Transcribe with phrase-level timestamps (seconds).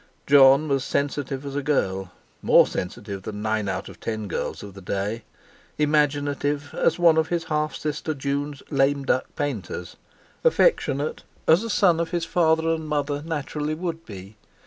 [0.25, 2.09] Jon was sensitive as a girl,
[2.41, 5.21] more sensitive than nine out of ten girls of the day;
[5.77, 9.97] imaginative as one of his half sister June's "lame duck" painters;
[10.43, 14.37] affectionate as a son of his father and his mother naturally would be.